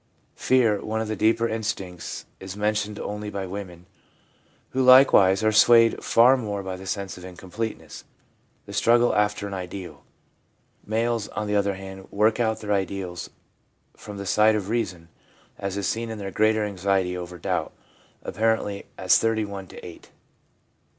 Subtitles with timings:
[0.37, 3.85] Fear, one of the deeper instincts, is men tioned only by women,
[4.71, 8.03] who likewise are swayed far more by the sense of incompleteness,
[8.65, 10.03] the struggle after an ideal.
[10.87, 13.29] Males, on the other hand, work out their ideals
[13.95, 15.09] from the side of reason,
[15.59, 17.71] as is seen in their greater anxiety over doubt—
[18.23, 20.09] apparently as 31 to 8.